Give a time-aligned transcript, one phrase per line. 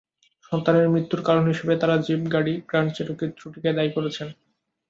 [0.45, 4.27] সন্তানের মৃত্যুর কারণ হিসেবে তাঁরা জিপ গাড়ি গ্র্যান্ড চেরোকির ত্রুটিকেই দায়ী করেছেন।